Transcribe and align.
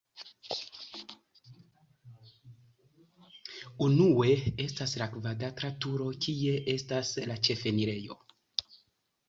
Unue 3.87 4.31
estas 4.65 4.95
la 5.03 5.11
kvadrata 5.13 5.73
turo, 5.85 6.09
kie 6.25 6.59
estas 6.77 7.15
la 7.33 7.41
ĉefenirejo. 7.49 8.23